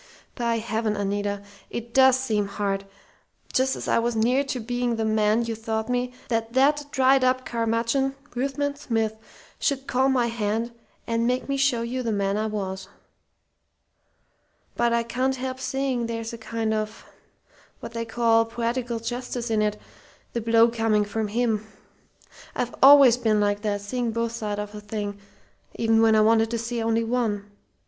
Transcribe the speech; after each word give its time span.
"By 0.33 0.57
heaven, 0.57 0.95
Anita, 0.95 1.43
it 1.69 1.93
does 1.93 2.17
seem 2.17 2.47
hard, 2.47 2.85
just 3.53 3.75
as 3.75 3.87
I 3.87 3.99
was 3.99 4.15
near 4.15 4.43
to 4.45 4.59
being 4.59 4.95
the 4.95 5.05
man 5.05 5.43
you 5.45 5.53
thought 5.53 5.89
me, 5.89 6.11
that 6.27 6.53
that 6.53 6.85
dried 6.89 7.23
up 7.23 7.45
curmudgeon 7.45 8.15
Ruthven 8.33 8.75
Smith 8.75 9.15
should 9.59 9.85
call 9.85 10.09
my 10.09 10.25
hand 10.25 10.71
and 11.05 11.27
make 11.27 11.47
me 11.47 11.55
show 11.55 11.83
you 11.83 12.01
the 12.01 12.11
man 12.11 12.35
I 12.35 12.47
was! 12.47 12.89
But 14.75 14.91
I 14.91 15.03
can't 15.03 15.35
help 15.35 15.59
seeing 15.59 16.07
there's 16.07 16.33
a 16.33 16.37
kind 16.39 16.73
of 16.73 17.05
what 17.79 17.91
they 17.91 18.03
call 18.03 18.45
poetical 18.45 18.99
justice 18.99 19.51
in 19.51 19.61
it, 19.61 19.79
the 20.33 20.41
blow 20.41 20.67
coming 20.69 21.05
from 21.05 21.27
him. 21.27 21.67
I've 22.55 22.73
always 22.81 23.17
been 23.17 23.39
like 23.39 23.61
that: 23.61 23.81
seeing 23.81 24.11
both 24.11 24.31
sides 24.31 24.61
of 24.61 24.73
a 24.73 24.81
thing 24.81 25.19
even 25.75 26.01
when 26.01 26.15
I 26.15 26.21
wanted 26.21 26.49
to 26.49 26.57
see 26.57 26.81
only 26.81 27.03
one. 27.03 27.51